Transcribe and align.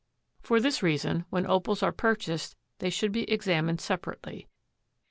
For 0.41 0.59
this 0.59 0.81
reason 0.81 1.25
when 1.29 1.45
Opals 1.45 1.83
are 1.83 1.91
purchased 1.91 2.55
they 2.79 2.89
should 2.89 3.11
be 3.11 3.29
examined 3.31 3.79
separately. 3.81 4.47